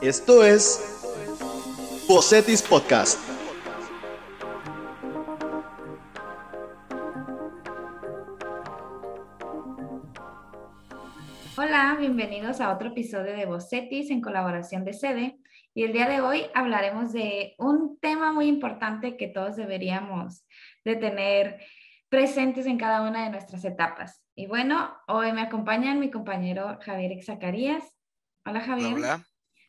[0.00, 1.02] Esto es
[2.06, 3.18] Bocetis Podcast.
[11.56, 15.40] Hola, bienvenidos a otro episodio de Bocetis en colaboración de Sede.
[15.74, 20.46] Y el día de hoy hablaremos de un tema muy importante que todos deberíamos
[20.84, 21.58] de tener
[22.08, 24.22] presentes en cada una de nuestras etapas.
[24.36, 27.82] Y bueno, hoy me acompañan mi compañero Javier Zacarías.
[28.46, 28.94] Hola Javier.
[28.94, 29.27] Hola,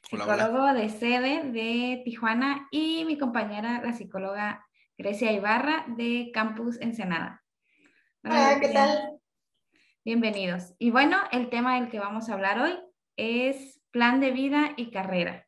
[0.09, 4.65] psicólogo de sede de Tijuana y mi compañera, la psicóloga
[4.97, 7.43] Grecia Ibarra de Campus Ensenada.
[8.23, 9.19] Hola, ¿qué tal?
[10.03, 10.73] Bienvenidos.
[10.79, 12.79] Y bueno, el tema del que vamos a hablar hoy
[13.17, 15.47] es plan de vida y carrera.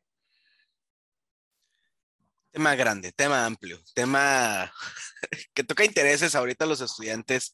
[2.52, 4.72] Tema grande, tema amplio, tema
[5.54, 7.52] que toca intereses ahorita a los estudiantes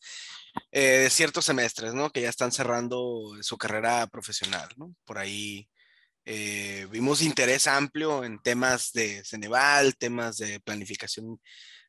[0.72, 2.10] eh, de ciertos semestres, ¿no?
[2.10, 4.94] Que ya están cerrando su carrera profesional, ¿no?
[5.06, 5.70] Por ahí
[6.30, 11.40] eh, vimos interés amplio en temas de Ceneval, temas de planificación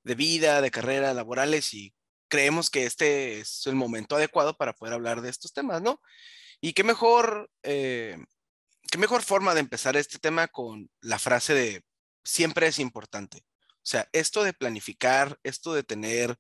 [0.06, 1.94] de vida, de carrera, laborales y
[2.30, 6.00] creemos que este es el momento adecuado para poder hablar de estos temas, ¿no?
[6.62, 8.18] Y qué mejor, eh,
[8.90, 11.84] qué mejor forma de empezar este tema con la frase de
[12.24, 13.40] siempre es importante.
[13.40, 16.38] O sea, esto de planificar, esto de tener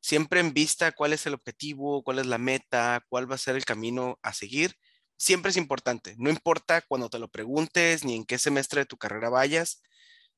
[0.00, 3.56] siempre en vista cuál es el objetivo, cuál es la meta, cuál va a ser
[3.56, 4.76] el camino a seguir,
[5.20, 6.14] siempre es importante.
[6.16, 9.82] No importa cuando te lo preguntes ni en qué semestre de tu carrera vayas,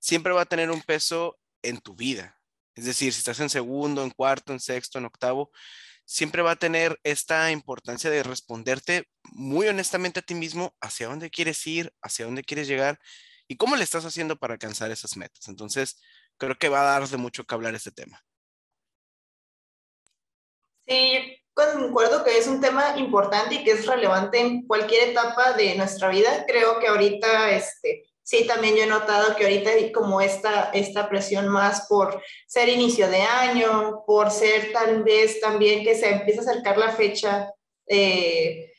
[0.01, 2.41] siempre va a tener un peso en tu vida.
[2.75, 5.53] Es decir, si estás en segundo, en cuarto, en sexto, en octavo,
[6.05, 11.31] siempre va a tener esta importancia de responderte muy honestamente a ti mismo hacia dónde
[11.31, 12.99] quieres ir, hacia dónde quieres llegar
[13.47, 15.47] y cómo le estás haciendo para alcanzar esas metas.
[15.47, 16.01] Entonces,
[16.39, 18.21] creo que va a dar de mucho que hablar este tema.
[20.89, 25.75] Sí, concuerdo que es un tema importante y que es relevante en cualquier etapa de
[25.75, 26.45] nuestra vida.
[26.47, 31.09] Creo que ahorita, este, sí, también yo he notado que ahorita hay como esta, esta
[31.09, 36.41] presión más por ser inicio de año, por ser tal vez también que se empieza
[36.41, 37.51] a acercar la fecha.
[37.87, 38.73] Eh,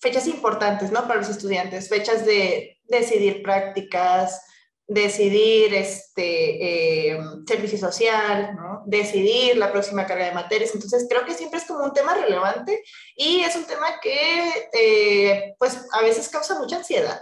[0.00, 1.06] fechas importantes, ¿no?
[1.06, 4.42] Para los estudiantes, fechas de decidir prácticas,
[4.90, 8.82] decidir este, eh, servicio social, ¿no?
[8.86, 10.74] decidir la próxima carga de materias.
[10.74, 12.82] Entonces, creo que siempre es como un tema relevante
[13.14, 17.20] y es un tema que, eh, pues, a veces causa mucha ansiedad.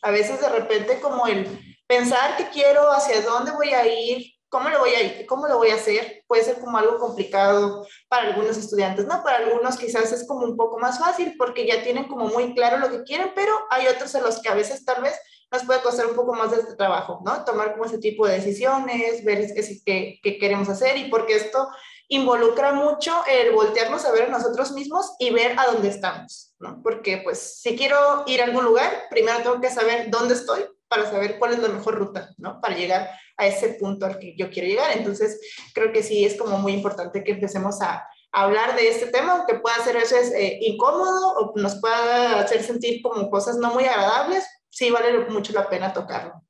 [0.00, 1.46] A veces de repente como el
[1.86, 5.70] pensar que quiero, hacia dónde voy a ir, ¿Cómo lo, voy a, ¿Cómo lo voy
[5.70, 6.24] a hacer?
[6.26, 9.22] Puede ser como algo complicado para algunos estudiantes, ¿no?
[9.22, 12.78] Para algunos quizás es como un poco más fácil porque ya tienen como muy claro
[12.78, 15.14] lo que quieren, pero hay otros en los que a veces tal vez
[15.52, 17.44] nos puede costar un poco más de este trabajo, ¿no?
[17.44, 19.54] Tomar como ese tipo de decisiones, ver
[19.86, 21.68] qué, qué queremos hacer y porque esto
[22.08, 26.80] involucra mucho el voltearnos a ver a nosotros mismos y ver a dónde estamos, ¿no?
[26.82, 31.08] Porque pues si quiero ir a algún lugar, primero tengo que saber dónde estoy para
[31.08, 32.60] saber cuál es la mejor ruta, ¿no?
[32.60, 34.90] Para llegar a ese punto al que yo quiero llegar.
[34.96, 35.40] Entonces,
[35.72, 39.58] creo que sí es como muy importante que empecemos a, hablar de este tema, aunque
[39.58, 43.82] pueda ser eso es eh, incómodo o nos pueda hacer sentir como cosas no muy
[43.86, 46.40] agradables, sí vale mucho la pena tocarlo.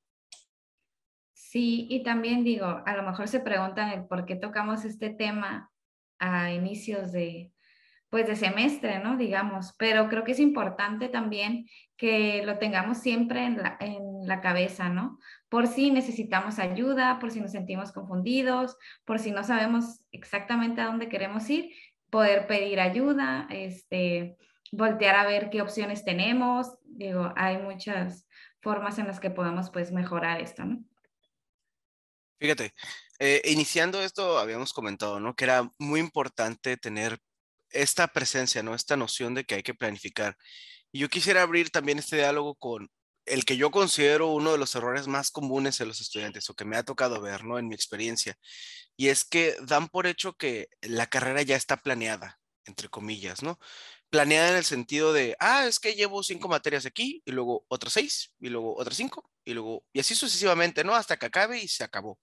[1.33, 5.72] Sí, y también digo, a lo mejor se preguntan el por qué tocamos este tema
[6.19, 7.51] a inicios de,
[8.11, 9.17] pues de semestre, ¿no?
[9.17, 14.41] Digamos, pero creo que es importante también que lo tengamos siempre en la, en la,
[14.41, 15.18] cabeza, ¿no?
[15.48, 20.86] Por si necesitamos ayuda, por si nos sentimos confundidos, por si no sabemos exactamente a
[20.86, 21.74] dónde queremos ir,
[22.10, 24.36] poder pedir ayuda, este,
[24.72, 26.78] voltear a ver qué opciones tenemos.
[26.84, 28.26] Digo, hay muchas
[28.60, 30.84] formas en las que podemos pues mejorar esto, ¿no?
[32.38, 32.72] Fíjate,
[33.18, 35.34] eh, iniciando esto habíamos comentado, ¿no?
[35.34, 37.18] Que era muy importante tener
[37.70, 38.74] esta presencia, ¿no?
[38.74, 40.36] Esta noción de que hay que planificar.
[40.92, 42.91] Yo quisiera abrir también este diálogo con
[43.26, 46.64] el que yo considero uno de los errores más comunes en los estudiantes o que
[46.64, 47.58] me ha tocado ver, ¿no?
[47.58, 48.36] En mi experiencia.
[48.97, 53.59] Y es que dan por hecho que la carrera ya está planeada, entre comillas, ¿no?
[54.10, 57.92] Planeada en el sentido de, ah, es que llevo cinco materias aquí y luego otras
[57.95, 60.95] seis y luego otras cinco y luego, y así sucesivamente, ¿no?
[60.95, 62.18] Hasta que acabe y se acabó.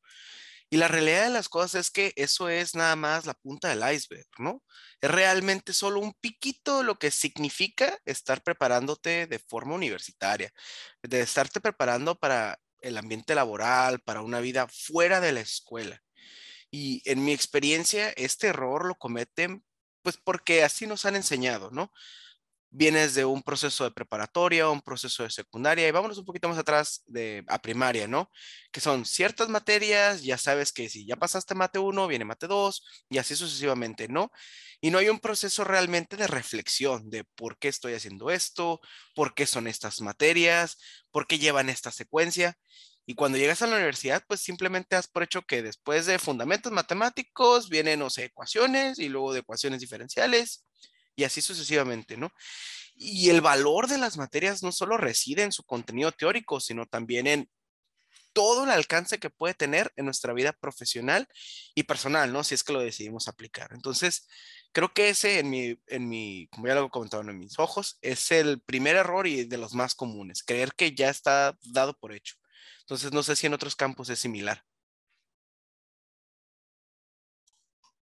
[0.69, 3.83] Y la realidad de las cosas es que eso es nada más la punta del
[3.93, 4.63] iceberg, ¿no?
[4.99, 10.51] Es realmente solo un piquito lo que significa estar preparándote de forma universitaria,
[11.03, 16.01] de estarte preparando para el ambiente laboral, para una vida fuera de la escuela.
[16.71, 19.63] Y en mi experiencia, este error lo cometen
[20.03, 21.91] pues porque así nos han enseñado, ¿no?
[22.69, 26.57] Vienes de un proceso de preparatoria, un proceso de secundaria, y vámonos un poquito más
[26.57, 28.31] atrás de a primaria, ¿no?
[28.71, 32.83] Que son ciertas materias, ya sabes que si ya pasaste mate 1, viene mate 2,
[33.09, 34.31] y así sucesivamente, ¿no?
[34.81, 38.79] Y no hay un proceso realmente de reflexión de por qué estoy haciendo esto,
[39.15, 40.77] por qué son estas materias,
[41.11, 42.57] por qué llevan esta secuencia.
[43.05, 46.71] Y cuando llegas a la universidad, pues simplemente has por hecho que después de fundamentos
[46.73, 50.65] matemáticos vienen, no sé, ecuaciones y luego de ecuaciones diferenciales
[51.17, 52.31] y así sucesivamente, ¿no?
[52.95, 57.27] Y el valor de las materias no solo reside en su contenido teórico, sino también
[57.27, 57.49] en
[58.33, 61.27] todo el alcance que puede tener en nuestra vida profesional
[61.73, 62.43] y personal, ¿no?
[62.43, 63.71] Si es que lo decidimos aplicar.
[63.73, 64.27] Entonces,
[64.71, 68.31] creo que ese, en mi, en mi, como ya lo he en mis ojos, es
[68.31, 72.35] el primer error y de los más comunes, creer que ya está dado por hecho.
[72.81, 74.63] Entonces, no sé si en otros campos es similar.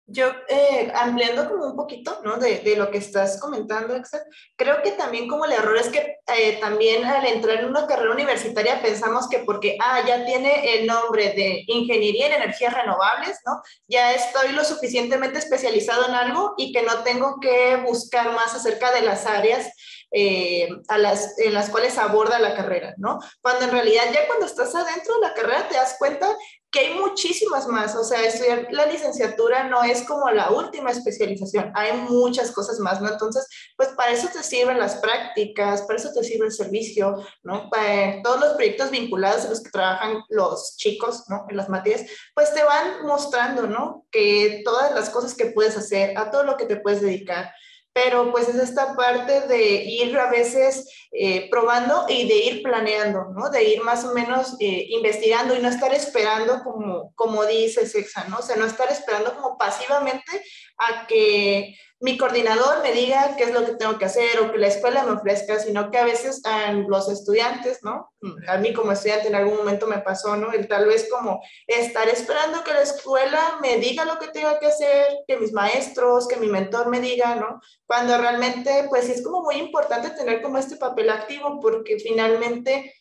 [0.09, 2.38] Yo, eh, ampliando como un poquito, ¿no?
[2.38, 4.21] De, lo que estás comentando, Excel,
[4.56, 8.13] creo que también como el error es que eh, también al entrar en una carrera
[8.13, 13.62] universitaria pensamos que porque, ah, ya tiene el nombre de Ingeniería en Energías Renovables, ¿no?
[13.89, 18.94] Ya estoy lo suficientemente especializado en algo y que no tengo que buscar más acerca
[18.94, 19.69] de las áreas
[20.12, 23.19] eh, a las, en las cuales aborda la carrera, ¿no?
[23.42, 26.33] Cuando en realidad ya cuando estás adentro de la carrera te das cuenta
[26.77, 31.71] que hay muchísimas más, o sea, estudiar la licenciatura no es como la última especialización,
[31.74, 33.09] hay muchas cosas más, ¿no?
[33.09, 37.68] Entonces, pues para eso te sirven las prácticas, para eso te sirve el servicio, ¿no?
[37.71, 41.47] Para todos los proyectos vinculados a los que trabajan los chicos, ¿no?
[41.50, 42.03] En las materias,
[42.35, 44.06] pues te van mostrando, ¿no?
[44.12, 47.51] Que todas las cosas que puedes hacer, a todo lo que te puedes dedicar
[47.97, 53.29] pero pues es esta parte de ir a veces eh, probando y de ir planeando,
[53.35, 53.49] ¿no?
[53.49, 58.25] De ir más o menos eh, investigando y no estar esperando como, como dice Sexa,
[58.25, 58.38] ¿no?
[58.38, 60.44] O sea, no estar esperando como pasivamente
[60.77, 64.59] a que mi coordinador me diga qué es lo que tengo que hacer o que
[64.59, 68.13] la escuela me ofrezca, sino que a veces a los estudiantes, ¿no?
[68.47, 70.51] A mí como estudiante en algún momento me pasó, ¿no?
[70.51, 74.67] El tal vez como estar esperando que la escuela me diga lo que tengo que
[74.67, 77.59] hacer, que mis maestros, que mi mentor me diga, ¿no?
[77.88, 82.93] Cuando realmente, pues es como muy importante tener como este papel activo porque finalmente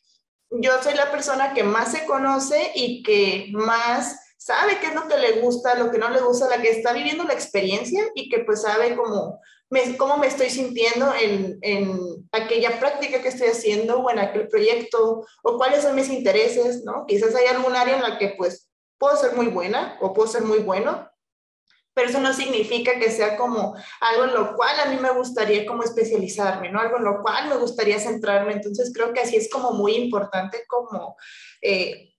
[0.49, 5.08] yo soy la persona que más se conoce y que más sabe qué es lo
[5.08, 8.28] que le gusta, lo que no le gusta, la que está viviendo la experiencia y
[8.28, 9.40] que pues sabe cómo
[9.70, 11.98] me, cómo me estoy sintiendo en, en,
[12.31, 17.06] aquella práctica que estoy haciendo o en aquel proyecto o cuáles son mis intereses, ¿no?
[17.06, 20.43] Quizás hay algún área en la que pues puedo ser muy buena o puedo ser
[20.43, 21.10] muy bueno,
[21.92, 25.66] pero eso no significa que sea como algo en lo cual a mí me gustaría
[25.66, 26.78] como especializarme, ¿no?
[26.78, 28.52] Algo en lo cual me gustaría centrarme.
[28.52, 31.16] Entonces creo que así es como muy importante como...
[31.60, 32.12] Eh,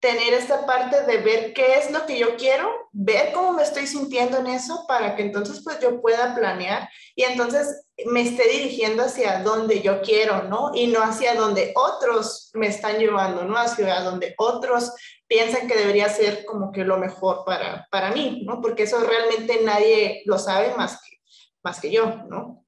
[0.00, 3.86] tener esta parte de ver qué es lo que yo quiero, ver cómo me estoy
[3.86, 9.04] sintiendo en eso para que entonces pues yo pueda planear y entonces me esté dirigiendo
[9.04, 10.70] hacia donde yo quiero, ¿no?
[10.74, 13.58] Y no hacia donde otros me están llevando, ¿no?
[13.58, 14.92] Hacia donde otros
[15.26, 18.62] piensan que debería ser como que lo mejor para, para mí, ¿no?
[18.62, 21.18] Porque eso realmente nadie lo sabe más que,
[21.62, 22.64] más que yo, ¿no?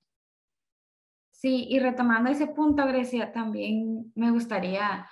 [1.30, 5.08] Sí, y retomando ese punto, Grecia, también me gustaría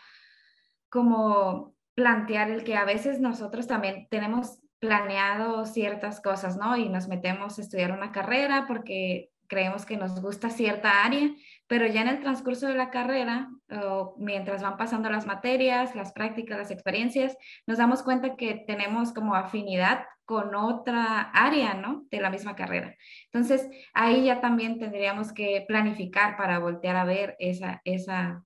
[0.91, 6.77] como plantear el que a veces nosotros también tenemos planeado ciertas cosas, ¿no?
[6.77, 11.29] Y nos metemos a estudiar una carrera porque creemos que nos gusta cierta área,
[11.67, 16.13] pero ya en el transcurso de la carrera, o mientras van pasando las materias, las
[16.13, 22.05] prácticas, las experiencias, nos damos cuenta que tenemos como afinidad con otra área, ¿no?
[22.11, 22.95] De la misma carrera.
[23.33, 28.45] Entonces, ahí ya también tendríamos que planificar para voltear a ver esa, esa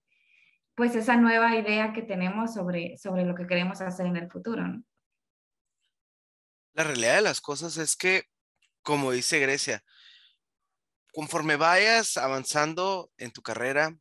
[0.75, 4.63] pues esa nueva idea que tenemos sobre, sobre lo que queremos hacer en el futuro.
[6.75, 8.25] La realidad de las cosas es que,
[8.83, 9.85] como dice Grecia,
[11.13, 13.97] conforme vayas avanzando en tu carrera,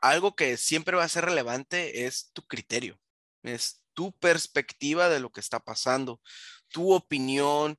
[0.00, 2.98] algo que siempre va a ser relevante es tu criterio,
[3.42, 6.20] es tu perspectiva de lo que está pasando,
[6.68, 7.78] tu opinión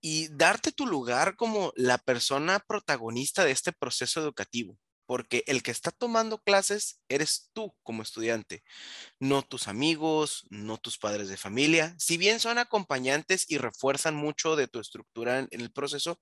[0.00, 5.70] y darte tu lugar como la persona protagonista de este proceso educativo porque el que
[5.70, 8.62] está tomando clases eres tú como estudiante,
[9.18, 11.94] no tus amigos, no tus padres de familia.
[11.98, 16.20] Si bien son acompañantes y refuerzan mucho de tu estructura en, el proceso,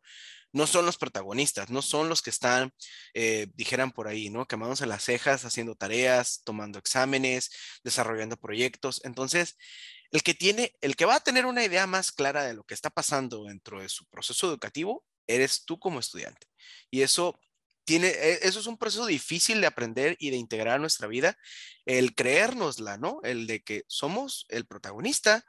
[0.53, 2.73] no son los protagonistas, no son los que están,
[3.13, 4.47] eh, dijeran por ahí, ¿no?
[4.47, 7.51] Quemándose las cejas, haciendo tareas, tomando exámenes,
[7.83, 9.01] desarrollando proyectos.
[9.03, 9.57] Entonces,
[10.13, 12.75] el que tiene, el que va a tener una idea más clara de lo que
[12.75, 16.47] está pasando dentro de su proceso educativo, eres tú como estudiante.
[16.89, 17.37] Y eso
[17.87, 21.39] tiene, e, eso es un proceso difícil de aprender y de integrar a nuestra vida,
[21.87, 23.21] el creérnosla, ¿no?
[23.23, 25.45] El de que somos el protagonista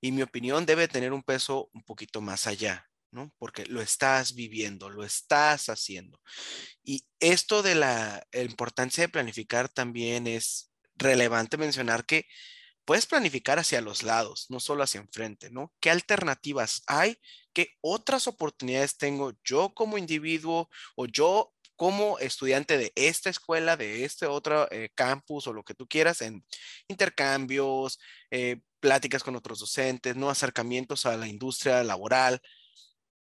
[0.00, 3.32] y mi opinión debe tener un peso un poquito más allá, ¿no?
[3.38, 6.20] Porque lo estás viviendo, lo estás haciendo.
[6.82, 12.26] Y esto de la importancia de planificar también es relevante mencionar que
[12.84, 15.72] puedes planificar hacia los lados, no solo hacia enfrente, ¿no?
[15.80, 17.18] ¿Qué alternativas hay?
[17.52, 24.06] ¿Qué otras oportunidades tengo yo como individuo o yo como estudiante de esta escuela, de
[24.06, 26.42] este otro eh, campus o lo que tú quieras en
[26.88, 27.98] intercambios,
[28.30, 32.40] eh, pláticas con otros docentes, no acercamientos a la industria laboral,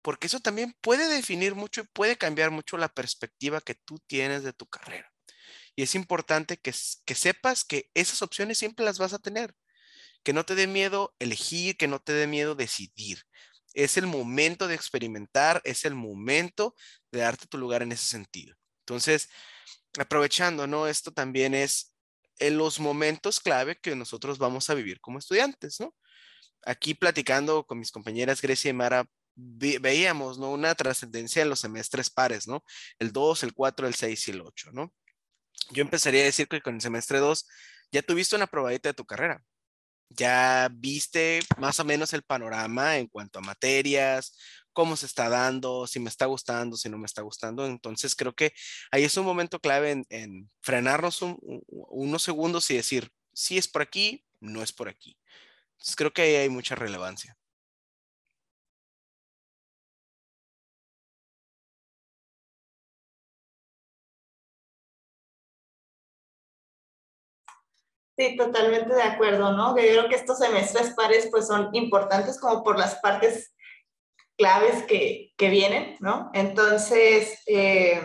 [0.01, 4.43] porque eso también puede definir mucho y puede cambiar mucho la perspectiva que tú tienes
[4.43, 5.11] de tu carrera.
[5.75, 9.53] Y es importante que, que sepas que esas opciones siempre las vas a tener,
[10.23, 13.23] que no te dé miedo elegir, que no te dé miedo decidir.
[13.73, 16.75] Es el momento de experimentar, es el momento
[17.11, 18.55] de darte tu lugar en ese sentido.
[18.81, 19.29] Entonces,
[19.99, 20.87] aprovechando, ¿no?
[20.87, 21.93] Esto también es
[22.39, 25.95] en los momentos clave que nosotros vamos a vivir como estudiantes, ¿no?
[26.65, 30.51] Aquí platicando con mis compañeras Grecia y Mara, veíamos, ¿no?
[30.51, 32.63] Una trascendencia en los semestres pares, ¿no?
[32.99, 34.93] El 2, el 4, el 6 y el 8, ¿no?
[35.71, 37.47] Yo empezaría a decir que con el semestre 2
[37.91, 39.43] ya tuviste una probadita de tu carrera.
[40.15, 44.37] Ya viste más o menos el panorama en cuanto a materias,
[44.73, 47.65] cómo se está dando, si me está gustando, si no me está gustando.
[47.65, 48.53] Entonces creo que
[48.91, 54.25] ahí es un momento clave en, frenarnos unos segundos y decir, si es por aquí,
[54.39, 55.17] no es por aquí.
[55.73, 57.37] Entonces creo que ahí hay mucha relevancia.
[68.15, 69.75] Sí, totalmente de acuerdo, ¿no?
[69.75, 73.55] Yo creo que estos semestres pares pues son importantes como por las partes
[74.37, 76.29] claves que, que vienen, ¿no?
[76.33, 78.01] Entonces, eh,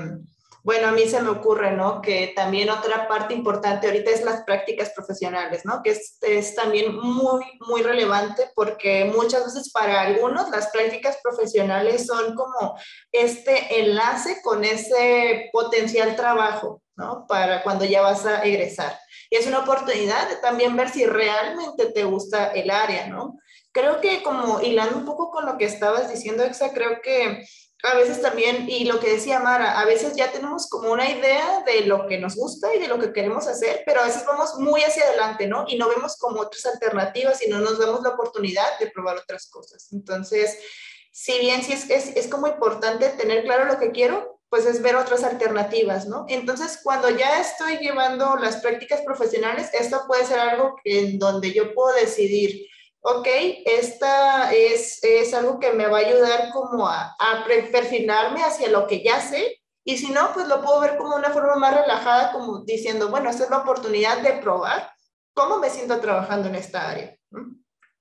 [0.63, 2.03] bueno, a mí se me ocurre, ¿no?
[2.03, 5.83] Que también otra parte importante ahorita es las prácticas profesionales, ¿no?
[5.83, 12.07] Que es, es, también muy, muy relevante porque muchas veces para algunos las prácticas profesionales
[12.07, 12.79] son como
[13.13, 17.27] este enlace con ese potencial trabajo, ¿no?
[17.27, 18.99] Para cuando ya vas a egresar.
[19.31, 23.39] Y es una oportunidad de también ver si realmente te gusta el área, ¿no?
[23.73, 27.45] Creo que como hilando un poco con lo que estabas diciendo, Exa, creo que
[27.85, 31.63] a veces también, y lo que decía Mara, a veces ya tenemos como una idea
[31.65, 34.57] de lo que nos gusta y de lo que queremos hacer, pero a veces vamos
[34.59, 35.65] muy hacia adelante, ¿no?
[35.69, 39.49] Y no vemos como otras alternativas y no nos damos la oportunidad de probar otras
[39.49, 39.93] cosas.
[39.93, 40.59] Entonces,
[41.13, 44.81] si bien sí es, es, es como importante tener claro lo que quiero, pues es
[44.83, 46.25] ver otras alternativas, ¿no?
[46.29, 51.75] Entonces, cuando ya estoy llevando las prácticas profesionales, esto puede ser algo en donde yo
[51.75, 52.67] puedo decidir,
[53.01, 53.27] ok,
[53.67, 58.87] esta es, es algo que me va a ayudar como a, a perfilarme hacia lo
[58.87, 62.33] que ya sé, y si no, pues lo puedo ver como una forma más relajada,
[62.33, 64.93] como diciendo, bueno, esta es la oportunidad de probar
[65.33, 67.17] cómo me siento trabajando en esta área,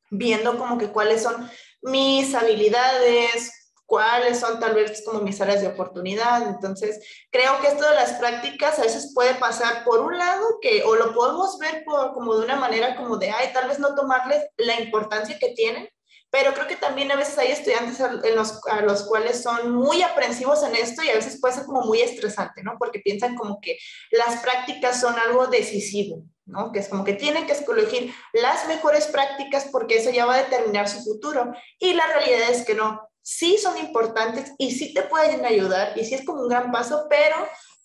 [0.10, 1.50] viendo como que cuáles son
[1.82, 6.44] mis habilidades, cuáles son tal vez como mis áreas de oportunidad.
[6.48, 7.00] Entonces,
[7.32, 10.96] creo que esto de las prácticas a veces puede pasar por un lado que o
[10.96, 14.44] lo podemos ver por, como de una manera como de, ay, tal vez no tomarles
[14.58, 15.90] la importancia que tienen,
[16.30, 20.02] pero creo que también a veces hay estudiantes en los, a los cuales son muy
[20.02, 22.76] aprensivos en esto y a veces puede ser como muy estresante, ¿no?
[22.78, 23.78] Porque piensan como que
[24.12, 26.74] las prácticas son algo decisivo, ¿no?
[26.74, 30.44] Que es como que tienen que escoger las mejores prácticas porque eso ya va a
[30.44, 31.54] determinar su futuro.
[31.80, 36.06] Y la realidad es que no sí son importantes y sí te pueden ayudar y
[36.06, 37.36] sí es como un gran paso, pero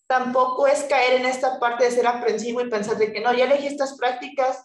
[0.07, 3.47] tampoco es caer en esta parte de ser aprensivo y pensar de que no, ya
[3.47, 4.65] elegí estas prácticas,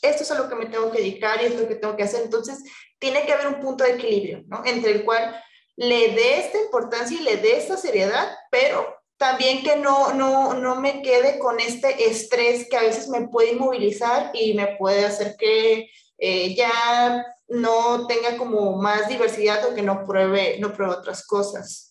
[0.00, 1.96] esto es a lo que me tengo que dedicar y esto es lo que tengo
[1.96, 2.22] que hacer.
[2.22, 2.64] Entonces,
[2.98, 4.62] tiene que haber un punto de equilibrio, ¿no?
[4.64, 5.38] Entre el cual
[5.76, 10.76] le dé esta importancia y le dé esta seriedad, pero también que no, no, no
[10.76, 15.36] me quede con este estrés que a veces me puede inmovilizar y me puede hacer
[15.36, 21.26] que eh, ya no tenga como más diversidad o que no pruebe, no pruebe otras
[21.26, 21.86] cosas.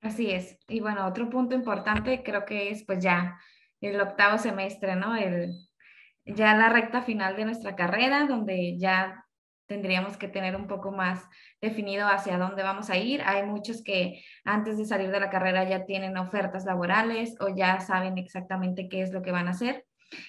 [0.00, 0.58] Así es.
[0.68, 3.38] Y bueno, otro punto importante creo que es pues ya
[3.80, 5.16] el octavo semestre, ¿no?
[5.16, 5.52] El,
[6.24, 9.24] ya la recta final de nuestra carrera, donde ya
[9.66, 11.24] tendríamos que tener un poco más
[11.60, 13.22] definido hacia dónde vamos a ir.
[13.22, 17.80] Hay muchos que antes de salir de la carrera ya tienen ofertas laborales o ya
[17.80, 19.84] saben exactamente qué es lo que van a hacer.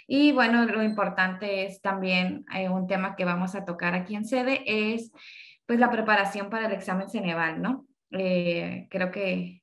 [0.07, 4.25] Y bueno, lo importante es también eh, un tema que vamos a tocar aquí en
[4.25, 5.11] sede, es
[5.65, 7.85] pues la preparación para el examen Ceneval, ¿no?
[8.11, 9.61] Eh, creo que,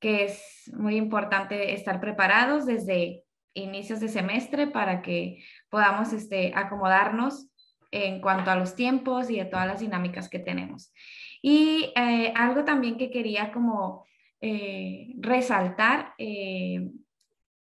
[0.00, 7.48] que es muy importante estar preparados desde inicios de semestre para que podamos este, acomodarnos
[7.90, 10.92] en cuanto a los tiempos y de todas las dinámicas que tenemos.
[11.42, 14.06] Y eh, algo también que quería como
[15.20, 16.12] resaltar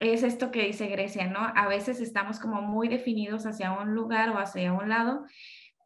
[0.03, 1.39] es esto que dice Grecia, ¿no?
[1.55, 5.25] A veces estamos como muy definidos hacia un lugar o hacia un lado,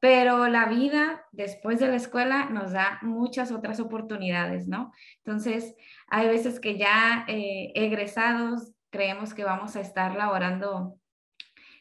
[0.01, 4.93] pero la vida después de la escuela nos da muchas otras oportunidades, ¿no?
[5.19, 5.75] Entonces,
[6.09, 10.99] hay veces que ya eh, egresados creemos que vamos a estar laborando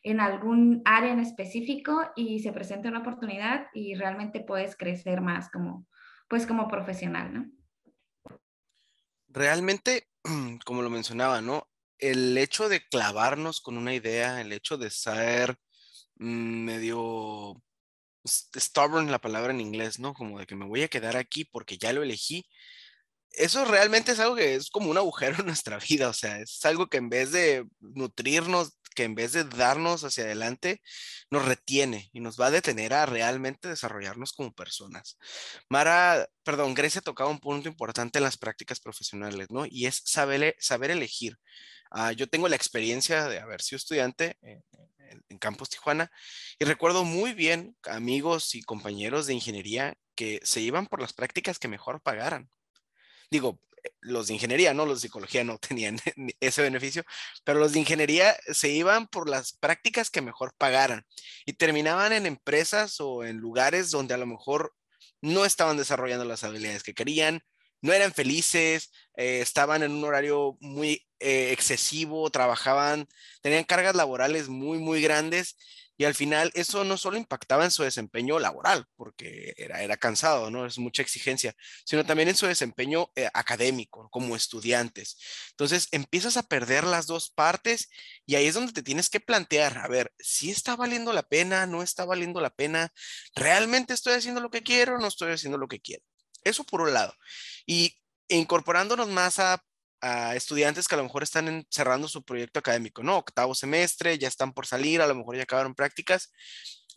[0.04, 5.50] en algún área en específico y se presenta una oportunidad y realmente puedes crecer más
[5.50, 5.88] como,
[6.28, 8.36] pues como profesional, ¿no?
[9.30, 10.10] Realmente,
[10.66, 11.68] como lo mencionaba, ¿no?
[12.00, 15.58] El hecho de clavarnos con una idea, el hecho de ser
[16.18, 17.62] mm, medio
[18.28, 20.14] stubborn la palabra en inglés, ¿no?
[20.14, 22.46] Como de que me voy a quedar aquí porque ya lo elegí.
[23.32, 26.64] Eso realmente es algo que es como un agujero en nuestra vida, o sea, es
[26.66, 30.82] algo que en vez de nutrirnos, que en vez de darnos hacia adelante,
[31.30, 35.18] nos retiene y nos va a detener a realmente desarrollarnos como personas.
[35.70, 39.66] Mara, perdón, Grecia tocaba un punto importante en las prácticas profesionales, ¿no?
[39.70, 41.38] Y es saber, saber elegir.
[41.92, 44.64] Ah, yo tengo la experiencia de haber sido estudiante en,
[45.30, 46.12] en Campus Tijuana
[46.60, 51.60] y recuerdo muy bien amigos y compañeros de ingeniería que se iban por las prácticas
[51.60, 52.50] que mejor pagaran.
[53.30, 53.60] Digo,
[54.02, 56.00] los de ingeniería, no los de psicología no tenían
[56.40, 57.04] ese beneficio,
[57.44, 61.06] pero los de ingeniería se iban por las prácticas que mejor pagaran
[61.46, 64.74] y terminaban en empresas o en lugares donde a lo mejor
[65.22, 67.42] no estaban desarrollando las habilidades que querían,
[67.82, 73.08] no eran felices, eh, estaban en un horario muy eh, excesivo, trabajaban,
[73.42, 75.56] tenían cargas laborales muy, muy grandes
[75.98, 80.52] y al final eso no solo impactaba en su desempeño laboral, porque era, era cansado,
[80.52, 80.66] ¿no?
[80.66, 85.18] Es mucha exigencia, sino también en su desempeño eh, académico, como estudiantes.
[85.52, 87.90] Entonces empiezas a perder las dos partes
[88.26, 91.66] y ahí es donde te tienes que plantear, a ver, si está valiendo la pena,
[91.66, 92.92] no está valiendo la pena,
[93.36, 96.04] realmente estoy haciendo lo que quiero, no estoy haciendo lo que quiero.
[96.44, 97.14] Eso por un lado.
[97.66, 97.96] Y
[98.28, 99.64] incorporándonos más a,
[100.36, 103.18] estudiantes que a lo mejor están cerrando su proyecto académico, ¿no?
[103.18, 106.32] Octavo semestre, ya están por salir, a lo mejor ya acabaron prácticas.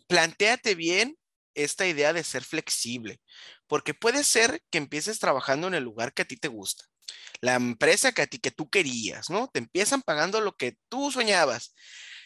[0.07, 1.17] Plantéate bien
[1.55, 3.21] esta idea de ser flexible,
[3.67, 6.85] porque puede ser que empieces trabajando en el lugar que a ti te gusta,
[7.41, 9.49] la empresa que a ti que tú querías, ¿no?
[9.49, 11.73] Te empiezan pagando lo que tú soñabas,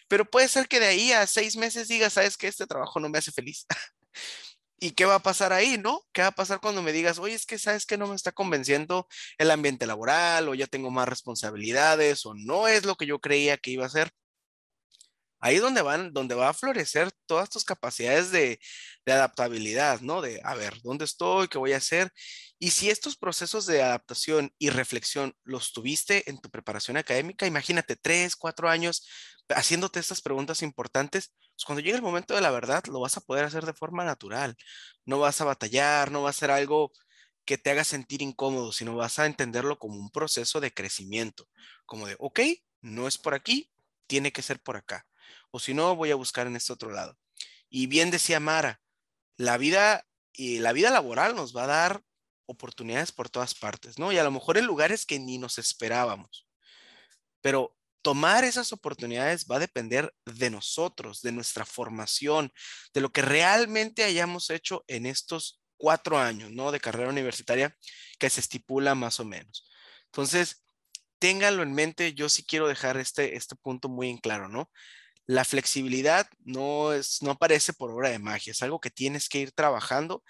[0.08, 3.10] pero puede ser que de ahí a seis meses digas, sabes que este trabajo no
[3.10, 3.66] me hace feliz.
[4.84, 6.02] ¿Y qué va a pasar ahí, no?
[6.12, 8.34] ¿Qué va a pasar cuando me digas, oye, es que sabes que no me está
[8.34, 13.20] convenciendo el ambiente laboral, o ya tengo más responsabilidades, o no es lo que yo
[13.20, 14.12] creía que iba a ser?
[15.40, 18.60] Ahí es donde van, donde va a florecer todas tus capacidades de,
[19.05, 20.22] de adaptabilidad, ¿no?
[20.22, 21.48] De, a ver, ¿dónde estoy?
[21.48, 22.12] ¿Qué voy a hacer?
[22.60, 27.96] Y si estos procesos de adaptación y reflexión los tuviste en tu preparación académica, imagínate
[27.96, 29.07] tres, cuatro años
[29.50, 33.22] haciéndote estas preguntas importantes, pues cuando llegue el momento de la verdad, lo vas a
[33.22, 34.55] poder hacer de forma natural.
[35.05, 36.92] No vas a batallar, no va a ser algo
[37.46, 41.50] que te haga sentir incómodo, sino vas a entenderlo como un proceso de crecimiento,
[41.85, 42.39] como de, ok,
[42.81, 43.72] no es por aquí,
[44.07, 45.05] tiene que ser por acá.
[45.51, 47.18] O si no, voy a buscar en este otro lado.
[47.70, 48.81] Y bien decía Mara,
[49.37, 52.03] la vida y la vida laboral nos va a dar
[52.46, 54.11] oportunidades por todas partes, ¿no?
[54.11, 56.48] Y a lo mejor en lugares que ni nos esperábamos.
[57.42, 62.51] Pero tomar esas oportunidades va a depender de nosotros, de nuestra formación,
[62.94, 66.72] de lo que realmente hayamos hecho en estos cuatro años, ¿no?
[66.72, 67.75] De carrera universitaria
[68.20, 69.70] que se estipula más o menos.
[70.05, 70.63] Entonces,
[71.18, 74.70] ténganlo en mente, yo sí quiero dejar este, este punto muy en claro, ¿no?
[75.25, 79.39] La flexibilidad no, es, no aparece por obra de magia, es algo que tienes que
[79.39, 80.24] ir trabajando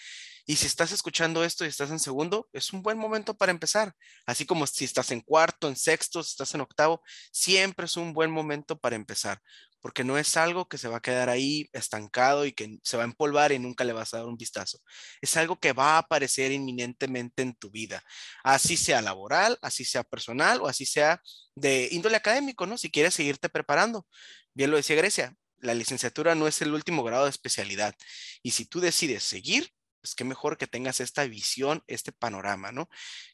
[0.45, 3.93] y si estás escuchando esto y estás en segundo, es un buen momento para empezar.
[4.25, 7.01] Así como si estás en cuarto, en sexto, si estás en octavo,
[7.31, 9.39] siempre es un buen momento para empezar,
[9.79, 13.03] porque no es algo que se va a quedar ahí estancado y que se va
[13.03, 14.79] a empolvar y nunca le vas a dar un vistazo.
[15.21, 18.03] Es algo que va a aparecer inminentemente en tu vida,
[18.43, 21.21] así sea laboral, así sea personal o así sea
[21.55, 22.77] de índole académico, ¿no?
[22.77, 24.07] Si quieres seguirte preparando.
[24.53, 27.95] Bien lo decía Grecia, la licenciatura no es el último grado de especialidad.
[28.41, 29.71] Y si tú decides seguir,
[30.03, 32.89] pues qué mejor que tengas esta visión, este panorama, ¿no?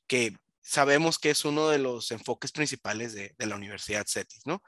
[0.06, 4.62] Que sabemos que es uno de los enfoques principales de, la Universidad CETIS, ¿no?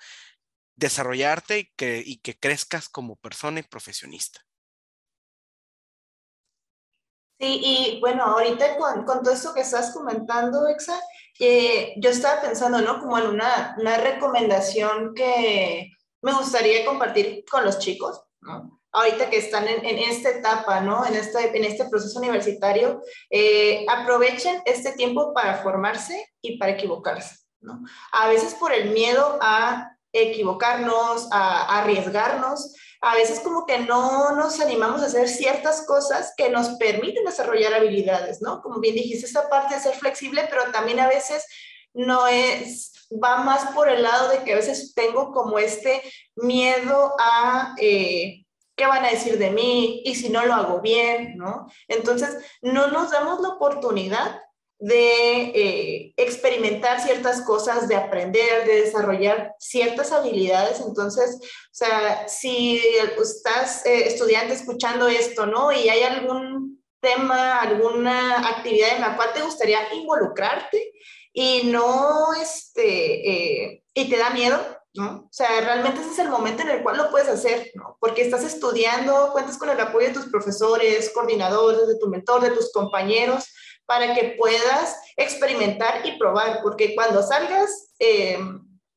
[0.75, 4.41] Desarrollarte y que, y que crezcas como persona y profesionista.
[7.39, 10.99] Sí, y bueno, ahorita con, con todo esto que estás comentando, Exa,
[11.39, 12.99] eh, yo estaba pensando, ¿no?
[12.99, 15.91] Como en una, una recomendación que
[16.23, 18.80] me gustaría compartir con los chicos, ¿no?
[18.91, 21.05] Ahorita que están en, esta etapa, ¿no?
[21.05, 27.37] En este, en este proceso universitario, eh, aprovechen este tiempo para formarse y para equivocarse,
[27.61, 27.81] ¿no?
[28.11, 34.59] A veces por el miedo a equivocarnos, a, arriesgarnos, a veces como que no nos
[34.59, 38.61] animamos a hacer ciertas cosas que nos permiten desarrollar habilidades, ¿no?
[38.61, 41.45] Como bien dijiste, esta parte de ser flexible, pero también a veces
[41.93, 46.01] no es, va más por el lado de que a veces tengo como este
[46.35, 47.73] miedo a...
[47.79, 48.40] Eh,
[48.81, 50.01] ¿qué van a decir de mí?
[50.05, 51.37] ¿Y si no lo hago bien?
[51.37, 51.67] ¿no?
[51.87, 54.41] Entonces, no nos damos la oportunidad
[54.79, 60.79] de eh, experimentar ciertas cosas, de aprender, de desarrollar ciertas habilidades.
[60.79, 62.81] Entonces, o sea, si
[63.21, 65.71] estás eh, estudiante escuchando esto, ¿no?
[65.71, 70.91] Y hay algún tema, alguna actividad en la cual te gustaría involucrarte
[71.31, 74.59] y no, este, eh, y te da miedo,
[74.93, 75.25] ¿no?
[75.25, 77.97] O sea, realmente ese es el momento en el cual lo puedes hacer, ¿no?
[77.99, 82.51] Porque estás estudiando, cuentas con el apoyo de tus profesores, coordinadores, de tu mentor, de
[82.51, 83.45] tus compañeros,
[83.85, 88.37] para que puedas experimentar y probar, porque cuando salgas, eh,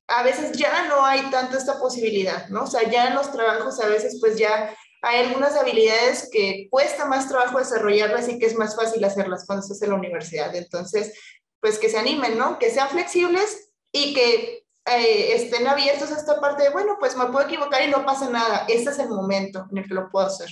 [0.09, 2.65] a veces ya no hay tanto esta posibilidad, ¿no?
[2.65, 7.05] O sea, ya en los trabajos a veces pues ya hay algunas habilidades que cuesta
[7.07, 10.55] más trabajo desarrollarlas y que es más fácil hacerlas cuando estás en la universidad.
[10.55, 11.19] Entonces,
[11.61, 12.59] pues que se animen, ¿no?
[12.59, 17.27] Que sean flexibles y que eh, estén abiertos a esta parte de, bueno, pues me
[17.27, 18.67] puedo equivocar y no pasa nada.
[18.69, 20.49] Este es el momento en el que lo puedo hacer.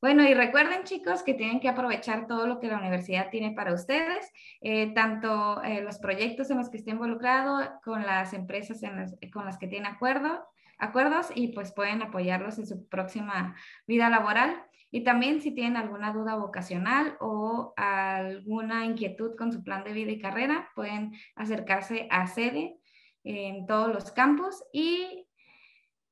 [0.00, 3.74] Bueno, y recuerden chicos que tienen que aprovechar todo lo que la universidad tiene para
[3.74, 8.80] ustedes, eh, tanto eh, los proyectos en los que esté involucrado, con las empresas
[9.30, 10.48] con las que tiene acuerdo,
[10.78, 13.54] acuerdos y pues pueden apoyarlos en su próxima
[13.86, 14.64] vida laboral.
[14.90, 20.10] Y también si tienen alguna duda vocacional o alguna inquietud con su plan de vida
[20.10, 22.76] y carrera, pueden acercarse a sede
[23.22, 25.26] en todos los campos y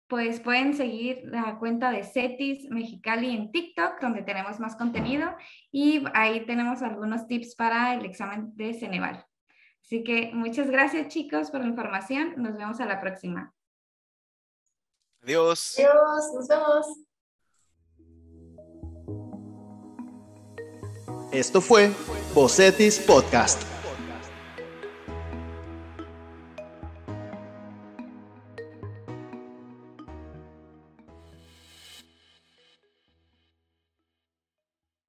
[0.06, 5.34] pues pueden seguir la cuenta de CETIS Mexicali en TikTok, donde tenemos más contenido
[5.70, 9.26] y ahí tenemos algunos tips para el examen de Ceneval.
[9.82, 12.34] Así que muchas gracias chicos por la información.
[12.36, 13.54] Nos vemos a la próxima.
[15.22, 15.76] Adiós.
[15.78, 17.07] Adiós, nos vemos.
[21.32, 21.90] Esto fue
[22.34, 23.77] Bocetis Podcast.